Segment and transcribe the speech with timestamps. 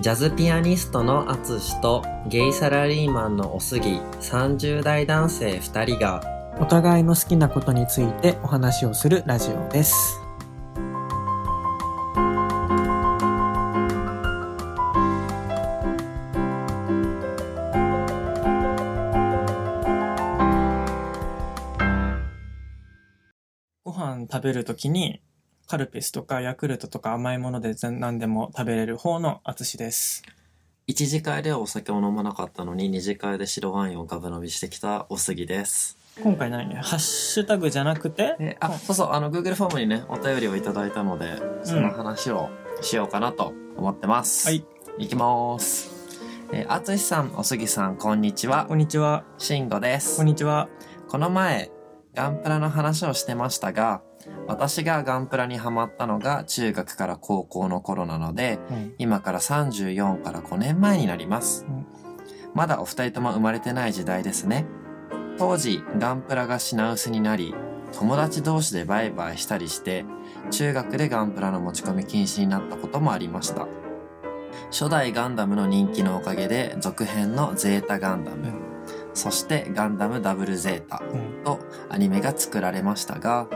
[0.00, 6.22] ジャズピアニストのアツシとゲイサラリーマンのおすぎ30代男性2人が
[6.58, 10.18] お互いの好きなことについてお話をするラジオです。
[23.84, 25.20] ご飯食べるときに
[25.70, 30.24] カルピスとかヤクルトとか甘いもので全何でも食べれる方のあつしです。
[30.88, 35.96] 1次会ではお酒を飲まなかったのに2次会で白ワインをガブ飲みしてきたおすぎです。
[36.20, 38.34] 今回何ハッシュタグじゃなくて？
[38.40, 44.48] えあ、そうそう、あの Google フォームにね、お便りをいただいたので、その話をしようかなと思ってます。
[44.48, 44.64] はい。
[44.98, 45.88] いきます。
[46.52, 48.74] えー、あつしさん、おすぎさん、こんにちはこ。
[48.74, 49.22] んにちは。
[49.38, 50.16] しんごです。
[50.16, 50.68] こんにちは。
[51.08, 51.70] この前、
[52.12, 54.02] ガンプラの話をしてましたが、
[54.50, 61.86] 私がガンプラにハマったのが中学から高校の頃なので、うん今から34から5年前になりますうん。
[62.54, 64.66] まだお二人とも生まれてない時代ですね。
[65.38, 67.54] 当時、ガンプラが品薄になり、
[67.92, 70.04] 友達同士でバイバイしたりして、
[70.50, 73.68] 中学でガンプラの持ち込み禁止になったこともありました。
[74.72, 78.52] 初代ガンダムの人気のおかげで、続編のゼータガンダム、
[79.14, 83.48] そしてガンダムダブルゼータ、うんとアニメが作られましたが、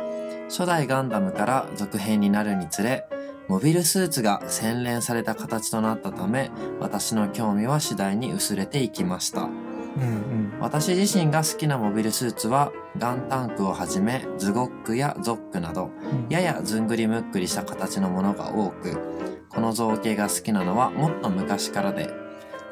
[0.49, 3.07] 初代ガンダムから続編になるにつれ、
[3.49, 6.51] モビルスーツが洗練された形となったため、
[6.81, 9.43] 私の興味は次第に薄れていきました。
[9.43, 22.11] うんうん私自身が好きなモビルスーツは、ガンタンクをはじめ、ズゴックやゾックなど、うんややずんぐりむっくりした形のものが多く、この造形が好きなのはもっと昔からで、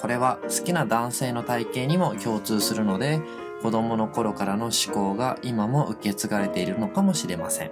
[0.01, 3.21] これは好きな男性の体型にも共通するので、
[3.63, 7.71] 子供の頃からの思考が今も受け継がれているのかもしれません。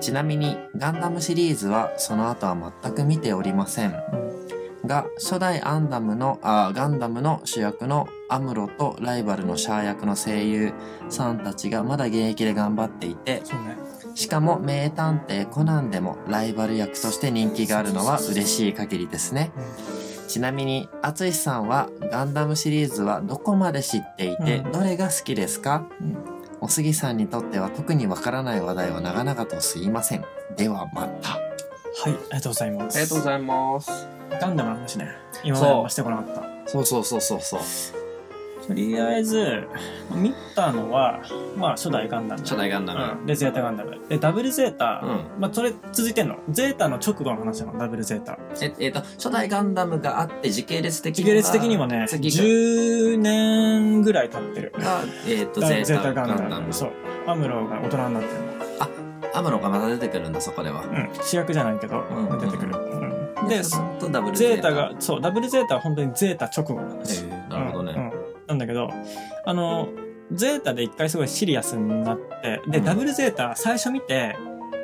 [0.00, 3.94] ちなみに、ガンダムシリーズはその後は全く見ておりません。
[4.84, 10.74] が、初代アンダムの、あ、ガンダムの主役のアムロとライバルのシャア役の声優
[11.08, 13.42] さんたちがまだ現役で頑張っていて。
[14.14, 19.50] しかも名探偵コナンでもライバル役として人気があるのは嬉しい限りですね。
[20.26, 25.86] ちなみに、あつしさんはガンダムシリーズはどこまで知っていて、うんどれが好きですか？
[26.00, 26.16] うん
[26.60, 30.24] おすぎさんにとっては特にわからない話題を長々とすいません。
[30.56, 31.30] ではまた。
[31.32, 31.40] はい、
[32.06, 33.20] ありがとうございます。
[33.22, 33.90] ざいます。
[34.40, 35.10] ガンダムの話ね。
[35.44, 36.42] 今まであんましてこなかった。
[36.70, 37.60] そうそうそうそうそう。
[38.66, 39.68] とりあえず、
[40.14, 41.20] 見たのは、
[41.56, 42.42] まあ、初代ガンダム。
[42.42, 43.20] 初代ガンダム。
[43.20, 43.26] うん。
[43.26, 43.98] で、ゼータガンダム。
[44.08, 45.06] で、ダブルゼータ、う
[45.38, 46.36] んまあ、それ続いてんの？
[46.50, 48.38] ゼータの直後の話なの、ダブルゼータ。
[48.60, 54.72] え、えっ、と、初代ガンダムがあって時系列的時系列的にもね、次10年ぐらい経ってる。
[54.78, 56.46] が、えっ、と、ダゼータゼータガガンダム。
[56.46, 56.72] ンダム。
[56.72, 56.92] そう。
[57.26, 58.54] アムロが大人になってるの。
[59.34, 60.84] アムロがまた出てくるんだ、そこでは。
[60.84, 61.10] うん。
[61.24, 62.72] 主役じゃないけど、うんうん出てくる。
[62.72, 63.48] うん。
[63.48, 63.60] で、
[64.12, 67.24] ダブルゼータが、そう、ダブルゼータは本当にゼータ直後の話。
[67.24, 67.92] えーなるほどね。
[67.96, 68.13] うんうん
[68.54, 68.90] なんだけど、
[69.44, 69.88] あの、
[70.32, 72.84] ゼータで一回すごいシリアスになって、で、うん。
[72.84, 74.36] ダブルゼータ最初見て、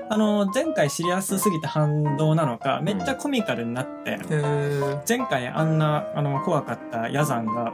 [0.09, 5.03] あの、前回シリアスすぎて反動なのか、めっちゃコミカルになって、へー。
[5.09, 7.73] 前回あんな、あの、怖かったヤザンが、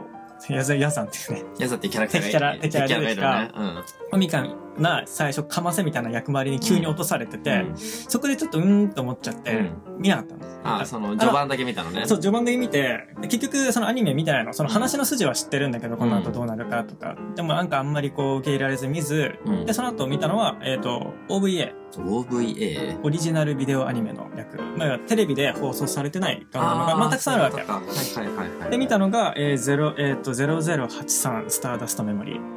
[0.49, 3.83] ヤザヤザンっていうね、ヤザってキャラクターがい敵キャラ敵キャラ出てきたがいるね。
[4.11, 7.43] コミカルな最初かませみたいな役回りに急に落とされてうん。
[7.43, 10.81] て、そこでちょっとうーんと思っちゃって、うん見なかったの。
[10.81, 12.05] あ、その、序盤だけ見たのね。
[12.05, 14.53] そう、序盤だけ見て、で結局そのアニメ見てないの。
[14.53, 17.15] その話の筋は知ってるんだけど、この後どうなるかとか。
[17.35, 22.99] でもなんかあんまりこう受け入れられず見ず、うんで、その後見たのは、えっ、と、OVA、OVA。
[23.01, 24.61] オリジナルビデオアニメの役。
[24.77, 27.57] まあ、テレビで放送されてないガンダムが、まあ、たくさんあるわけ。
[27.57, 28.71] はいはいはいはい。
[28.71, 32.56] で、見たのが、えー、0、えっ、と、0083スターダストメモリー。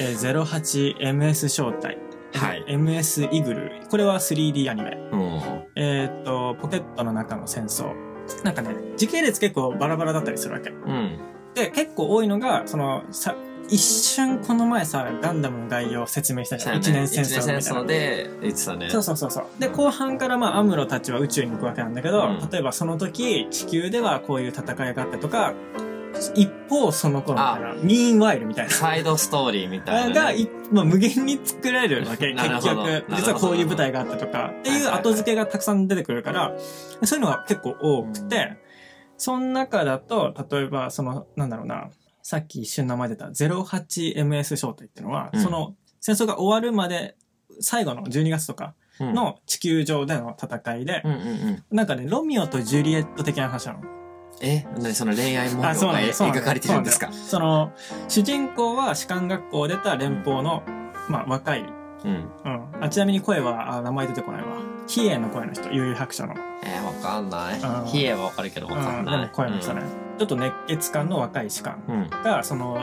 [0.00, 1.98] えー、08MS 招待。
[2.34, 3.72] はい MS イグル。
[3.90, 4.98] これは 3D アニメ。
[5.12, 5.40] うん。
[5.76, 7.94] えっ、と、ポケットの中の戦争。
[8.44, 10.70] なんかね、時系列結構バラバラだったりするわけ。
[10.70, 11.18] うん。
[11.54, 13.34] で、結構多いのが、その、さ、
[13.70, 16.78] 一瞬この前さ、ガンダムの概要を説明したじゃん。
[16.78, 17.84] 一年戦争みたいな。
[17.84, 18.90] で言ってたね。
[18.90, 19.46] そうそうそうそう。
[19.58, 25.52] で、後半からまあ、アムロたちは宇宙に行くわけなんだけど、うん例えばその時、地球ではこういう戦いがあったとか、
[26.34, 28.70] 一方その頃みたいな、ミーンワイルみたいな。
[28.70, 30.14] サイドストーリーみたいな、ね。
[30.14, 32.32] が、いまあ、無限に作られるわけ。
[32.34, 36.54] 結局、実はこういう舞台があったとか、っていう後付けがたくさん出てくるから、
[37.02, 38.58] そういうのが結構多くて、
[39.16, 41.90] その中だと、例えば、その、なんだろうな、
[42.22, 47.16] さっき一瞬名前出た 08MS 招待っていうのは、うんその戦争が終わるまで、
[47.60, 51.76] 最後の12月とかうん、の地球上での戦いでう、んうんうん。
[51.76, 53.80] なんかね、ロミオとジュリエット的な話なの。
[54.40, 57.10] え、何その恋愛模様あそうが描かれてるんですか？
[57.12, 57.72] その、
[58.08, 60.62] 主人公は士官学校を出た連邦の、
[61.08, 61.64] まあ、若い、
[62.04, 62.30] うん。
[62.44, 62.84] うん。
[62.84, 64.48] あ、ちなみに声は、あ、名前出てこないわ。
[64.86, 66.34] 比叡の声の人、悠々白書の。
[66.62, 67.86] えー、わかんないうん。
[67.86, 69.26] 比叡はわかるけどわかうんない。
[69.26, 69.82] も声の人ね。
[70.18, 71.94] ちょっと熱血感の若い士官うん。
[72.02, 72.08] うん。
[72.22, 72.80] が、その、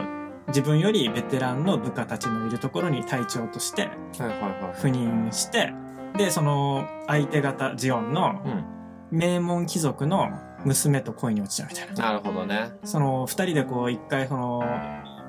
[0.49, 4.29] 自分よりベテランの部下たちのいるところに隊長としてはいはい
[4.61, 4.79] はい。
[4.79, 5.73] 赴任して、
[6.17, 8.65] で、その、相手方ジオンのうん。
[9.11, 10.29] 名門貴族の
[10.65, 11.93] 娘と恋に落ちちゃうみたいな。
[11.93, 12.71] なるほどね。
[12.83, 14.63] その、二人でこう、一回その、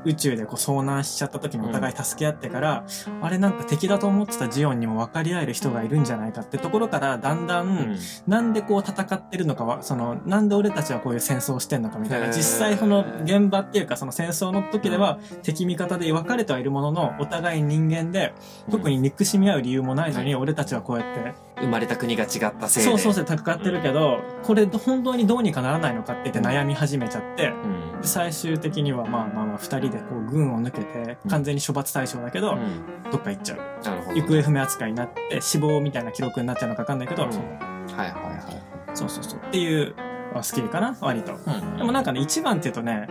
[0.07, 2.85] 宇宙でこう遭難しちゃった時にお互い助け合ってから、
[3.21, 7.99] あれなんか敵だと思ってたジオンにも分かり合える人がいるんじゃないかってところから、だんだん、うん。
[8.27, 18.33] なんでこう戦ってるのかは、その、なんで俺たちはこういう戦争をしてんのかみたいな、実際その現場っていうかその戦争の時では敵味方で分かれてはいるものの、お互い人間で、
[18.71, 22.91] 特に憎しみ合う理由もないのに、俺たちはこうやって、生まれた国が違ったせいで。
[22.91, 28.01] そうそうそう戦ってるけど、これ本当にどうにかならないのかって言って悩み始めちゃって、うん。
[28.03, 33.11] で最終的にはまあまあまあ二人でこう軍を抜けて完全に処罰対象だけど、うん。
[33.11, 33.85] どっか行っちゃう。
[33.85, 34.21] なるほど。
[34.21, 38.63] 行方不明扱いになって死亡みたいな記録になっちゃうのか分かんないけど、はいはいはい。
[38.95, 39.41] そうそうそう。
[39.41, 39.95] っていう、
[40.35, 41.33] まあ、スキルかな割と。
[41.35, 41.77] うん。
[41.79, 43.09] でもなんかね、一番って言うとね、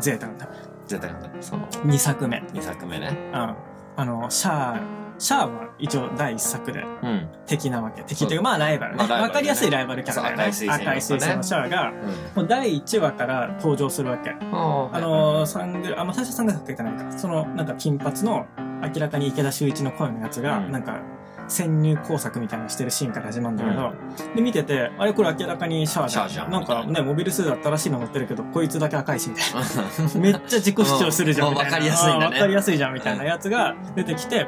[0.00, 0.48] ゼータなんだ。
[0.86, 1.30] 絶対なんだ。
[1.40, 2.42] その、二作目。
[2.52, 3.16] 2作目ね。
[3.32, 3.54] うん。
[3.96, 7.28] あの、シャー、シャアは一応第一作でうん。
[7.46, 8.02] 敵なわけ。
[8.02, 8.98] 敵っていうか、まあライバルね。
[8.98, 10.52] まあライバルねわかりやすいライバルキャラだよね。
[10.52, 11.92] そう赤い彗星のね赤い彗星のシャアが、
[12.34, 14.30] もう第1話から登場するわけ。
[14.30, 17.18] ああの、サングラ、あ、まあ、最初サングラスかけてないか。
[17.18, 18.46] その、なんか金髪の、
[18.82, 21.00] 明らかに池田修一の声のやつが、うんなんか、
[21.48, 23.92] 潜入工作みたいなのしてるシーンから始まるんだけど、
[24.34, 29.60] で、見てて、あれこれ明らかにシャアシャアじゃんなんかね、モビルスーツ新しいの乗ってるけど、こいつだけ赤いし、みたいな。
[30.20, 31.76] めっちゃ自己主張するじゃん、うんみたいな。
[31.76, 34.46] わかりやすいんだねあーわかりやすいじゃん、みたいなやつが出てきて、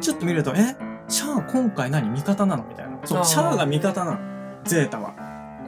[0.00, 0.76] ちょっと見ると、え？
[1.08, 2.64] シャア今回何味方なの？
[2.64, 2.98] みたいな。
[3.04, 4.18] そう、シャアが味方なの。
[4.64, 5.14] ゼータは。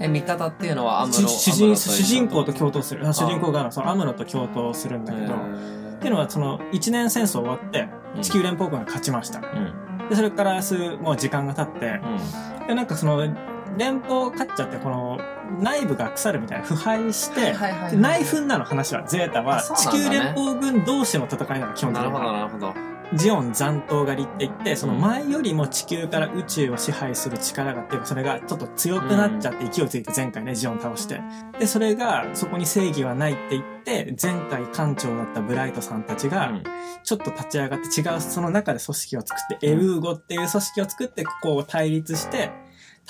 [0.00, 1.18] え、味方っていうのはアムロ。
[1.18, 3.06] 主主人、主人公と共闘する。
[3.06, 3.64] あ主人公が。
[3.64, 9.40] が、そのアムロと共闘するんだけど、へっていうのは、その、一年戦争終わって、ー地球連邦軍が勝ちました。
[9.40, 10.08] うん。
[10.08, 12.00] で、それから数、もう時間が経って、
[12.60, 12.66] うん。
[12.66, 13.20] で、なんかその、
[13.76, 15.18] 連邦勝っちゃって、この、
[15.60, 17.52] 内部が腐るみたいな、腐敗して、
[17.94, 22.32] 内紛なの話は、ゼータは、地球連邦軍同士の戦いなの、基本的なるほど。
[22.32, 22.74] なるほど。
[23.14, 31.20] ジオン残党狩りって言って、そのうん前よりも地球から宇宙を支配する力がっていうか、それがちょっと強くなっちゃって勢いついて前回ね、ジオン倒して。
[31.58, 36.62] で、それが、そこに正義はないって言って、前回艦長だったブライトさんたちが、うん
[37.02, 42.50] ちょっと立ち上がって違う、その中で組織を作って、エウーゴっていう組織を作って、ここを対立して、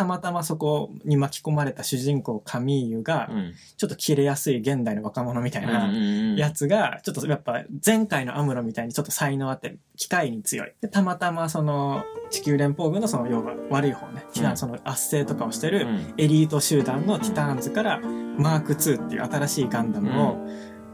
[0.01, 3.53] たまたまそこに巻き込まれた主人公カミーユがう、ん。
[3.77, 10.73] ちょっと切れやすい現代の若者みたいな、うんやつが、ちょっとやっぱ前回のアムロみたいにちょっと才能あって、機械に強い。
[10.81, 20.37] で、たまたまその地球連邦軍のその要は悪い方ね、ティタンその圧政とかをしてるうんエリート集団のティターンズからマーク2っていう新しいガンダムを、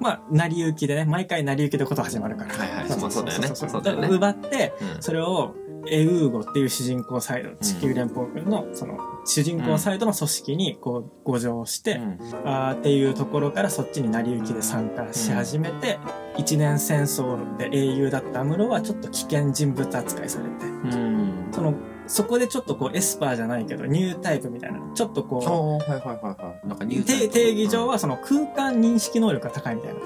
[0.00, 2.55] まあ、成り行きでね、毎回成り行きでこと始まるから。
[2.55, 2.88] はいはい。
[2.88, 3.49] まあそうだよね。
[3.55, 4.08] そうだよね。
[4.08, 5.03] 奪って、うん。
[5.03, 5.55] それを、
[5.88, 15.98] エウーゴっていう主人公サイド、地球連邦軍の、その、主人公サイドの組織に、こう、誤乗して、うんあーっていうところからそっちに成り行きで参加し始めて、
[16.38, 21.48] 一年戦争で英雄だったアムロはちょっと危険人物扱いされて、うん。
[21.52, 21.74] その、
[22.06, 26.69] そこでちょっとこうエスパーじゃないけど、ニュータイプみたいな、ちょっとこおーはいはいはいはい。
[26.69, 30.00] なんかう、ニュータイプ定定義上はその空間認識能力が高いみたいな。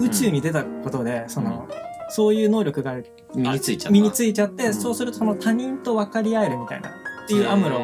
[0.00, 1.66] 宇宙に出たことで、その、
[2.08, 2.96] そういう能力が
[3.34, 4.74] 身についちゃついちゃって、うん。
[4.74, 6.92] そうするとその他人と分かり合えるみたいな、っ
[7.28, 7.80] ていうアムロ、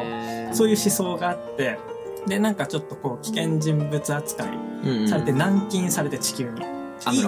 [0.53, 1.77] そういう思想があって、
[2.27, 4.47] で、なんかちょっとこう、危険人物扱い
[4.85, 6.61] うんされて軟禁されて地球に。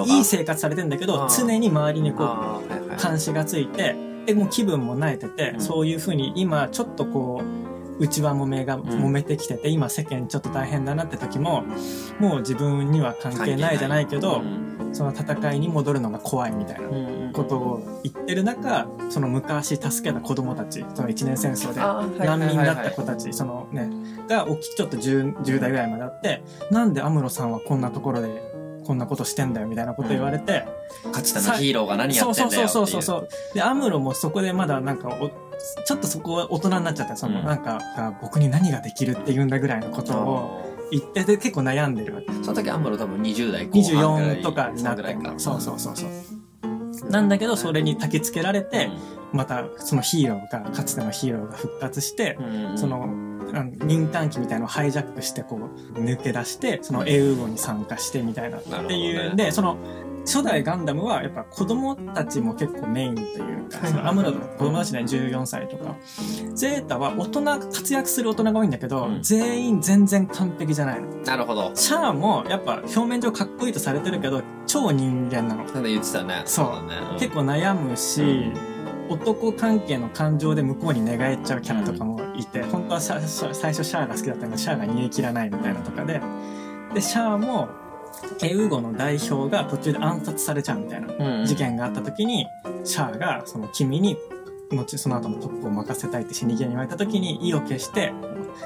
[0.08, 5.62] いい生活されてんだけど常に周りにこう、監視がついて、で、もう気分も慣れてて、うん。
[5.62, 11.64] そういう風に今ちょっとこう、内輪もめが揉めてきてて、今世間ちょっと大変だなって時も、
[12.20, 14.42] もう自分には関係ないじゃないけど、
[14.96, 23.90] その戦いに戻るのが怖いみたいなうんうんことを言ってる中、その昔助けた子供たち、その一年戦争で難民だった子たち、そのね、
[24.30, 28.42] が大きくちょっと 10, 10代ぐらいまであって、なんでアムロさんはこんなところで
[28.86, 30.66] こんなことしてんだよみたいなこと言われて、
[31.12, 33.54] かつてのヒーローが何やそうってんだよっていそううそうそうそう。
[33.54, 35.30] で、アムロもそこでまだなんかお、
[35.86, 37.46] ちょっとそこは大人になっちゃって、その、うん。
[37.46, 42.32] なんか、あ僕に何ができるって言うんだぐらいのことを言ってて結構悩んでるわけ。
[42.44, 44.40] その時アムロ多分20代後半ぐらい。
[44.40, 45.18] 24とかになってその。
[45.18, 47.10] ぐらいかそうそうそうそう。
[47.10, 48.90] なんだけど、それに焚き付けられて、
[49.32, 52.38] またそのヒーローが、かつてのヒーローが復活して、
[52.76, 53.04] その、
[53.54, 59.78] あの民間機みたいのをハイジャックしてこう抜け出してそのエウーゴに参加してみたいなっていう、ねでその
[60.26, 65.96] 初代ガンダムはやっぱ子供たちも結構メインというか、はいそのアムロとか子供たちで14歳とか、
[66.54, 71.08] ゼータは大人、活躍する大人が多いんだけど、うん全員全然完璧じゃないの。
[71.24, 71.72] なるほど。
[71.76, 75.64] シャアもやっぱ表面上かっこいいとされてるけど、超人間なの。
[75.66, 76.42] なんで言ってたね。
[76.46, 77.18] そうだね。
[77.20, 78.52] 結構悩むし、
[79.10, 86.22] 男関係の感情で向こうに寝返っちゃうキャラとかもいて、本当は最初シャアが好きだったのがシャアが煮え切らないみたいなとかで、
[86.94, 87.70] で、シャアも、
[88.44, 92.48] エウゴの代表が途中で暗殺されちゃうみたいな事件があった時に、
[92.84, 94.18] シャアがその君に、
[94.72, 98.14] 後その後のトップを任せたいって死に際に言われた時に意を決して、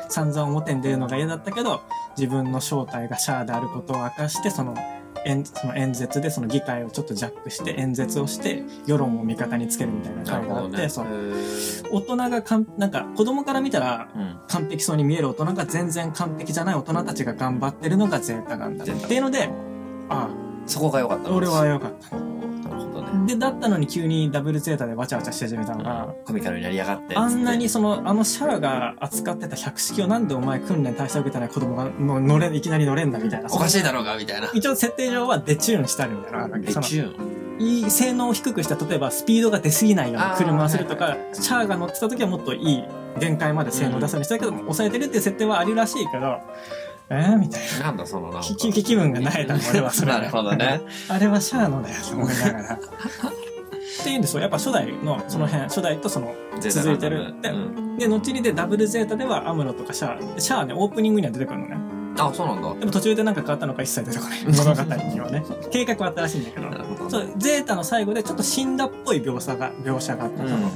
[0.10, 1.82] 散々表に出るのが嫌だったけど、
[2.18, 4.76] 自分の正体がシャアであることを明かして、その、
[5.26, 10.78] 演その演説でその議会をちょっとジャックして演説をして世論を味方につけるみたいななるほどね。
[10.78, 14.40] 回があって、そうへー大人がかんなんか子供から見たらうん。
[14.48, 19.50] 完璧そうに見える大人が全然完璧じゃない大人たちが頑張ってるのがゼータガンダムっていうので
[20.10, 20.30] あ
[20.66, 22.29] そこが良かった俺は良かった。
[23.26, 27.16] でだったのに急にダブルゼータでわちゃわちゃし始めたのが、コミカルになりやがって。
[27.16, 34.50] あんなにそのあのシャアが扱ってた百式をなんでお前訓練対象受けてない子供がの乗れいきなり乗れんだみたいなおかしいだろうが、みたいな。
[34.54, 37.40] 一応設定上はデチューンしてあるんだよなでそのチューン。
[37.60, 42.84] いい性能を低くした例えばスピードが出過ぎないような車をするとあか、シャアが乗ってた時はもっといい
[43.20, 46.40] 限界まで性能を出すようにしたけど、抑えてるっていう設定はあるらしいけど
[47.10, 47.86] えー、みたいな。
[47.86, 50.12] なんだそのな気分がなえたの俺はそれ。
[50.14, 50.82] なるほどね。
[51.10, 52.76] あれはシャアのだよと思いながら。
[52.76, 57.24] っていうんですよやっぱ初代のその辺、初代とその続いてる。
[57.24, 60.36] ガンダムうんで後にでダブルゼータではアムロとかシャア。
[60.36, 61.78] でシャアはねオープニングには出てくるのね。
[62.18, 62.74] あ、そうなんだ。
[62.76, 65.44] でも途中で何か変わったのか一切出てこない物語にはね。
[65.72, 67.10] 計画はあったらしいんだけど。
[67.10, 70.72] そう、ゼータの最後でちょっと死んだっぽい描写が、描写があったの、うん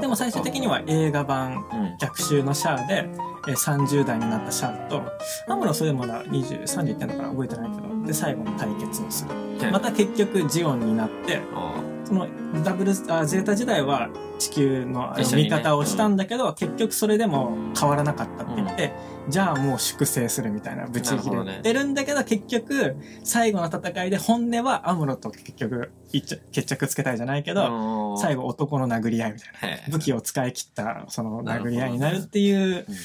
[0.00, 1.96] でも最終的には映画版うん。
[1.98, 3.08] 逆襲のシャアで、
[3.48, 5.02] えー30代になったシャアと、
[5.48, 7.28] アムロはそれでまだ20、30いってんのかな？
[7.30, 9.45] 覚えてないけど、で、最後の対決をする。
[9.70, 12.28] また結局ジオンになって、あその
[12.62, 14.08] ダブル、あゼータ時代は
[14.38, 18.92] 地球の味方をしたんだけど、結局それでも変わらなかったって言って、
[19.28, 28.18] じゃあもう粛清するみたいなブチ切れてるんだけど、結局最後の戦いで本音はアムロと結局決着つけたいじゃないけど、あ。
[28.18, 29.76] 最後男の殴り合いみたいな。
[29.88, 32.96] 武器を使い切ったその殴り合いになるっていううん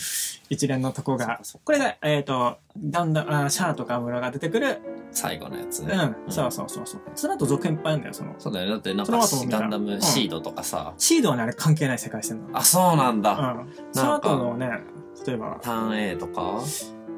[0.52, 5.94] 一連のとこが、これが、えっ、と、だんだん、あシャアとかアムロが出てくる、最後のやつね。
[6.28, 7.02] うん、そうそうそうそう。
[7.16, 8.36] その後続編いっぱいあるんだよ、その。
[8.38, 8.72] そうだよね。
[8.72, 10.94] だってなんそかガンダムシードとかさ。
[10.98, 12.58] シードはね、あれ関係ない世界線なの。
[12.58, 13.32] あ、そうなんだ。
[13.32, 13.94] うん。
[13.94, 14.70] その後のね、
[15.26, 16.62] 例えば、ターン A とか？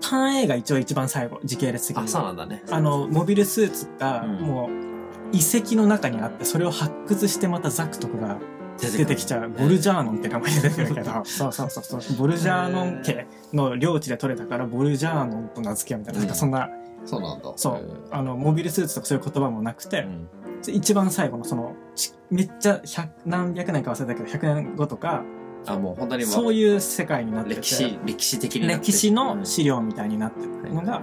[0.01, 2.03] ターン A が一応一番最後、時系列的に。
[2.03, 2.63] あ、そうなんだね。
[2.69, 8.37] あの、モビルスーツが、うんもう、遺跡の中にあって、それを発掘してまたザクとかが
[8.79, 9.49] 出てきちゃう。
[9.49, 12.17] ボルジャーノンって名前で出てくるけど、 そうそうそうそう。
[12.17, 16.69] ボルジャーノン家の領地で取れたから、ボルジャーノンと名付けようみたいな、なんかそんな、
[17.05, 17.53] そうなんだ。
[17.55, 18.07] そう。
[18.11, 20.27] あの、モビルスーツとかそういう言葉もなくて、うん。
[20.73, 25.23] 一番最後のその、ちめっちゃ百何百年か忘れたけど、100年後とか、
[25.65, 31.01] あ、もう本当にもそういう世界になってて、歴史、歴史的に歴史の資料みたいになってるのが、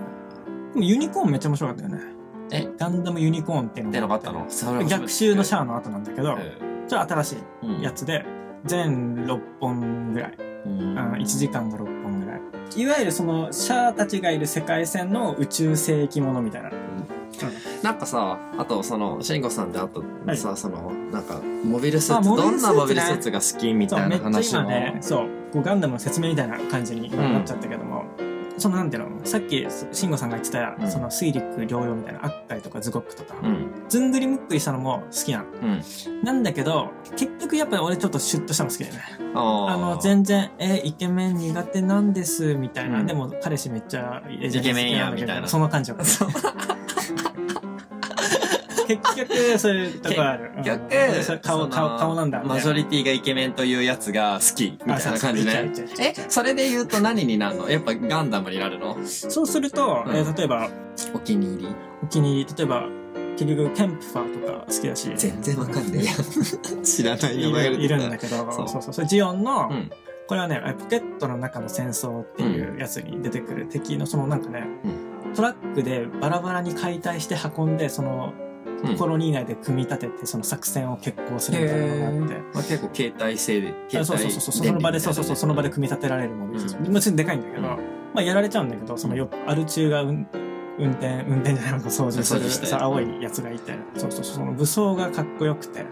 [0.77, 1.99] ユニコーンめっちゃ面白かったよね。
[2.53, 2.69] え？
[2.79, 4.47] ガンダムユニコーンっていうのがあったの？
[4.87, 6.37] 逆襲のシャアアの後なんだけど、
[6.89, 8.25] それ新しいやつで、
[8.65, 10.37] 全6本ぐらい。
[10.67, 10.99] うん。
[10.99, 12.00] あ1時間が6本ぐら
[12.77, 12.83] い。
[12.83, 16.71] いわゆるその、シャアたちがいる世界線の宇宙世紀ものみたいな。
[17.83, 24.61] なんかさ、あとその、慎吾さんであとはいさ、その、なんか、モビルスーツ、あモビどんなモビルスーツが好きみそう、たいな話も。
[24.63, 25.25] 今ね、そ
[25.55, 28.05] う、ガンダムの説明みたいな感じに今なっちゃったけども、
[28.61, 33.71] そのなんていうの、さっき、慎吾さんが言ってた、うんその水陸両用みたいな、アッカイとかズゴックとか、うん。
[33.89, 35.45] ずんぐりむっくりしたのも好きなの。
[35.63, 35.83] うん。
[36.23, 39.01] なんだけど、結局やっぱり俺ちょっとシュッとしたの好きだよね。
[39.35, 43.01] ああの、全然、え、イケメン苦手なんです、みたいな。
[43.01, 45.97] うんでも、彼氏めっちゃイイケメンやみたいなその感じよ。
[48.99, 50.53] 結局、そういうとこある。
[50.57, 50.63] うん。
[50.63, 52.43] 逆それ顔、顔、顔なんだ。
[52.43, 55.73] マジョリティがイケメンというやつが好きみたいな感じね。
[56.01, 57.71] え、そそれで言うと何になるの？
[57.71, 58.97] やっぱガンダムになるの？
[58.97, 60.17] うすると、うん。
[60.17, 60.69] えー例えば、
[61.15, 61.75] お気に入り？
[62.03, 62.89] お気に入り、例えば、
[63.37, 66.13] 結局、ケンプファーとか好きだし、全然わかんねえや。
[66.83, 68.65] 知らないいるいるんだけど、そそう。
[68.65, 68.93] うそうそう。
[68.95, 69.91] それジオンの、うん。
[70.27, 74.65] これはね、ポケットの中の戦争っていうやつに出てくる敵のそのなんかね、
[75.35, 78.33] トラックでバラバラに解体して運んで、その
[78.85, 78.97] うん。
[78.97, 82.35] コロニー内で組み立てて、その作戦を決行するみたいなのがあって。
[82.55, 84.41] まあ、結構携帯性で、あそうそうそう。
[84.41, 86.77] そう、その場で、そうそうそう、その場で組み立てられるものです。
[86.77, 86.93] うん。
[86.93, 87.65] もちろんでかいんだけど、うん。
[87.67, 87.77] ま
[88.17, 90.27] あやられちゃうんだけど、そのよ、アル中が運
[90.79, 95.85] 運転、運転じゃないのか、操縦するさ、青いやつがいて、そうそうそう、その武装がかっこよくて、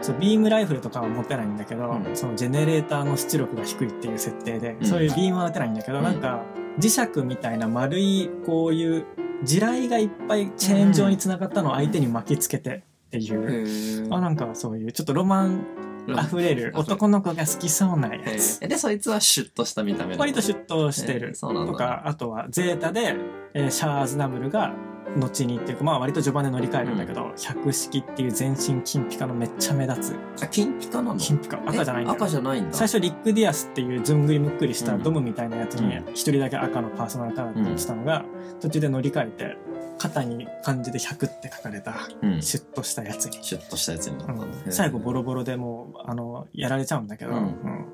[0.00, 2.16] そう、ビームライフルとかは持てないんだけど、うん。
[2.16, 4.86] そのジェネレーターの出力が低いっていう設定で、うん。
[4.86, 6.42] そういうビームは打てないんだけど、うんなんか、
[6.78, 9.06] 磁石みたいな丸い、こういう、
[9.44, 15.66] 地雷がいっぱいチェーン状に繋がったのを相手に巻きつけてっていう、あ、なんかそういう、ちょっとロマン
[16.08, 18.60] 溢れる男の子が好きそうなやつ。
[18.60, 21.36] で、そいつはシュッとした見た目割とシュッとしてえる。
[21.38, 23.16] とか、あとはゼータで、
[23.54, 24.74] えーシャア・アズナブルが、
[25.16, 30.42] 後にっていうか、まあ割と序盤で乗り換えるんだけど、百式っていう全身金ピカのめっちゃ目立つ。
[30.42, 31.18] あ、金ピカなの？
[31.18, 31.58] 金ピカ。
[31.66, 32.16] 赤じゃないんだよ。
[32.16, 32.76] 赤じゃないんだ。
[32.76, 38.24] 最初リック・ディアスっていうずんぐりむっくりしたうんドムみたいなやつにうん一人だけ赤のパーソナルカラーって言ってたのが、
[38.60, 39.56] 途中で乗り換えて、
[39.98, 42.42] 肩に漢字で100って書かれた、うん。
[42.42, 43.38] シュッとしたやつに。
[43.42, 44.26] シュッとしたやつになっ
[44.64, 44.72] た。
[44.72, 47.86] 最後ボロボロでもう、あの、やられちゃうんだけど、うんうん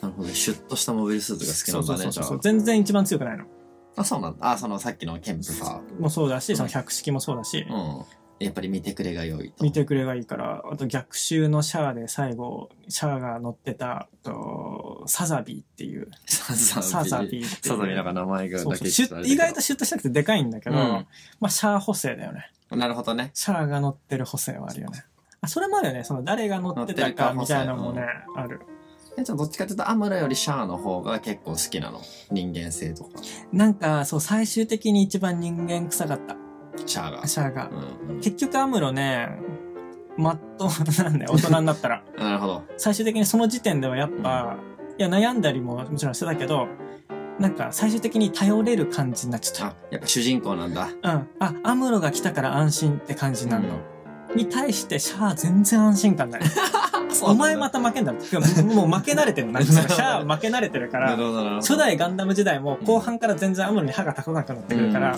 [0.00, 0.34] なるほどね。
[0.34, 2.38] シュッとしたモビルスーツが好きなんだね、じゃあ。
[2.38, 3.44] 全然一番強くないの。
[3.96, 4.52] あ、そうなんだ。
[4.52, 5.80] あ、そのさっきのケンプさ。
[5.98, 8.04] もそうだし、うんその百式もそうだし、うん。
[8.40, 9.62] やっぱり見てくれが良いと。
[9.62, 17.30] 見てくれがいいから、あと逆襲のシャアで最後、シャアが乗ってた、とサザビーっていう、サザサザビー。
[17.30, 17.74] ビーっていう。
[17.74, 22.50] サザビーなんか名前がそうそうだけシュッ意外とシュッとしたくてでかいんだけど、うんまあシャア補正だよね。
[22.70, 23.30] なるほどね。
[23.34, 25.04] シャアが乗ってる補正はあるよね。
[25.42, 28.02] あ、それまでね、その誰が乗ってたかみたいなのもね、
[28.36, 28.60] ある。
[29.20, 32.00] え、じゃあどっちかっていうとアムロよりシャアの方が結構好きなの？
[32.30, 33.10] 人間性とか。
[33.52, 36.36] なんか、そう、最終的に一番人間臭かった。
[36.86, 37.26] シャアが。
[37.26, 37.68] シャアが。
[37.68, 37.72] う
[38.10, 39.28] んうん結局アムロね、
[40.16, 42.02] まっとうなんだよ、 大人になったら。
[42.18, 42.62] なるほど。
[42.76, 44.56] 最終的にその時点ではやっぱ、
[44.98, 46.68] いや、悩んだりももちろんしてたけど、
[47.38, 50.88] なんか最終的に頼れる感じになっちゃっあ、やっぱ主人公なんだ。
[51.00, 51.14] た。
[51.14, 51.28] うん。
[51.38, 53.78] あ、アムロが来たから安心って感じになるの。
[54.34, 56.40] に対してシャア全然安心感ない。
[57.22, 58.18] お前また負けんだろ。
[58.64, 59.60] もう負け慣れてる な。
[59.62, 61.16] シャア負け慣れてるから。
[61.56, 65.16] 初代ガンダム時代も後半から全然アムロに歯が立たなくなってくるから、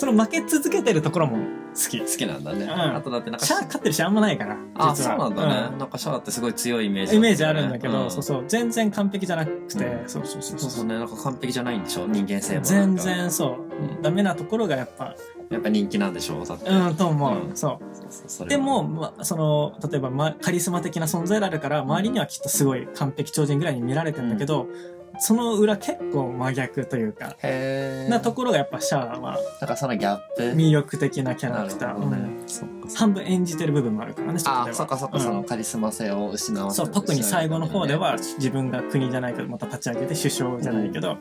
[0.00, 1.36] その負け続けてるところも
[1.74, 2.00] 好き。
[2.00, 2.64] 好きなんだね。
[2.64, 4.56] んあとだってなんかシャア勝ってるしあんまないから。
[4.76, 5.76] あ、そうなんだね。
[5.76, 10.94] うなんかシャアってすごい強いイメージ、イメージあるんだけど、そううそう、全然完璧じゃなくて、うんそうそうそうそうそうね。
[10.94, 12.64] なんか完璧じゃないんでしょ人間性も。
[12.64, 12.96] 全。
[12.96, 15.14] 然そう、うんダメなところがやっぱ、
[15.50, 16.70] やっぱ人気なんでしょだって。
[16.70, 17.48] うん、と思う。
[17.48, 17.78] うんそ
[18.44, 18.48] う。
[18.48, 24.66] でも、まあ、その、例えば、ま、カリスマ的な存在であるから、周りにはきっとすごい完璧超人ぐらいに見られてんだけど、
[25.18, 27.36] その裏結構真逆というか、
[28.08, 30.42] なところがやっぱシャアはなんかそのギャップ。
[30.42, 31.98] 魅力的なキャラクター。
[31.98, 32.40] ねうん
[32.96, 41.16] 半分演じてる部分もあるからね、あそっかそっか、うんそのカリスマ性を失わせそう、特に最後の方ではな自分が国じゃないけど、また立ち上げて首相じゃないけど、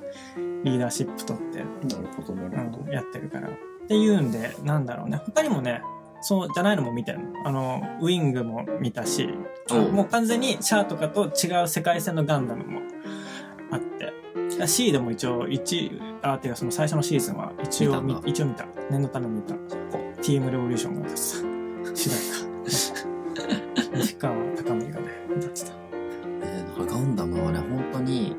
[0.64, 1.66] リーダーシップ取って、る
[2.18, 2.84] ほど、なるほど。
[2.86, 3.48] うん、やってるから。
[3.48, 3.52] っ
[3.88, 5.22] ていうんで、なんだろうね。
[5.26, 5.82] 他にもね、
[6.22, 7.26] そうじゃないのも見てるの。
[7.46, 9.30] あの、ウィングも見たし、
[9.92, 13.19] もう完全にシャアとかと違う世界線のガンダムもあ
[14.64, 14.74] って。
[14.74, 15.92] シードも一応、一、
[16.22, 18.66] あ、てかその最初のシーズンは一応見一応見た。
[18.90, 19.54] 念のため見た。
[20.22, 21.96] ティームレボリューションが出てた。
[21.96, 23.98] 主題歌。
[23.98, 25.72] 西川貴美がね、歌ってた。
[26.42, 28.36] えー、だからガンダムはね、本当に、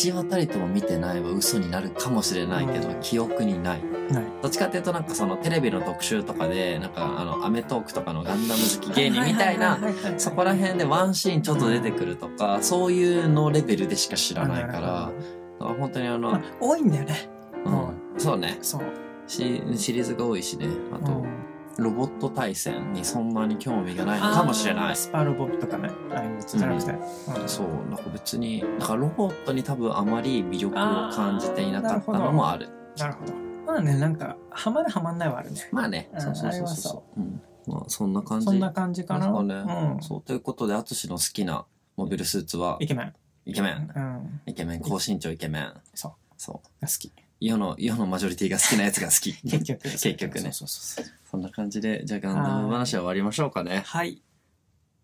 [0.00, 3.82] 一話たりとも見てないは嘘になるかもしれないけど、うん記憶にない。
[4.10, 4.24] ない。
[4.42, 9.78] どっちかっていうとなんかそのテレビの特集とかで、なんかあの、アメトークとかのガンダム好き芸人みたいな、
[10.16, 15.12] そこら辺でワンシーンちょっと出てくるとか、そういうのレベルでしか知らないから、だか
[15.60, 17.30] ら本当にあの、まあ、多いんだよね。
[17.64, 18.82] うん、そうねそう。
[19.26, 20.66] し、シリーズが多いしね。
[20.92, 24.96] あと、うんロボット対戦にそんなに興味がないのかもしれない。
[24.96, 26.90] スパロボとかね、ああいうやつじゃなくて。
[26.92, 32.68] うんそう、なんか別に、だからロボットに多分あまり魅力を感じていなかったのもある。
[32.98, 33.32] なるほど。
[33.66, 35.68] まあね、なんか、ハマるハマんないはあるね。
[35.72, 36.74] まあね、うんそうそうそうそ。
[36.76, 37.42] そううん。
[37.66, 38.46] まあそんな感じ。
[38.46, 39.32] そんな感じかな？
[39.32, 39.54] かね。
[39.54, 40.02] うん。
[40.02, 41.64] そう、ということで、アツシの好きな
[41.96, 42.76] モビルスーツは？
[42.80, 43.14] イ、ケメン。
[43.46, 43.90] イケメン。
[43.94, 44.40] うん。
[44.44, 45.72] イケメン、高身長イケメン。
[45.94, 46.12] そう。
[46.36, 46.82] そう。
[46.82, 47.10] が好き。
[47.40, 49.32] 世の、世のマジョリティが好きなやつが好き。
[49.48, 49.82] 結局。
[49.84, 50.40] 結局ね。
[50.42, 51.04] そうそうそう。
[51.04, 53.82] そんな感じで、じゃあガンダム話は終わりましょうかね。
[53.86, 54.22] はい。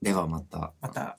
[0.03, 0.73] ではまた。
[0.81, 1.19] また。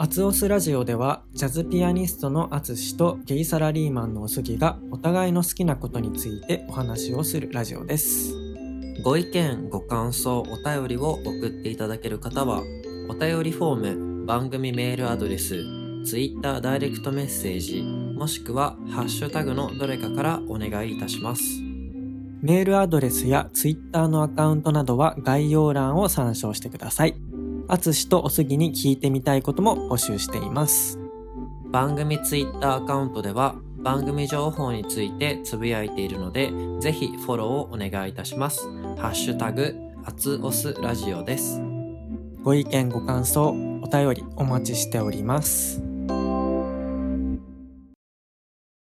[0.00, 8.32] アツオスラジオではジャズピアニストのアツシとゲイサラリーマンのおすぎがお互いの好きなことについてお話をするラジオです。
[9.02, 12.62] ご意見、ご感想、お便りを送っていただける方は、
[13.08, 15.64] お便りフォーム、番組メールアドレス、
[16.04, 21.67] Twitter ダイレクトメッセージ、もしくはハッシュタグのどれかからお願いいたします。
[22.40, 27.16] メールアドレスやツイッターのアカウントなどは概要欄を参照してください。
[27.66, 30.98] アツシとおすぎに聞いてみたいことも募集しています。
[31.70, 38.68] 番組 Twitter アカウントでは、番組情報についてつぶやいているので、ぜひフォローをお願いいたします。
[38.96, 39.74] ハッシュタグ、
[40.04, 41.60] アツオスラジオです。
[42.42, 43.48] ご意見ご感想、
[43.82, 45.87] お便りお待ちしております。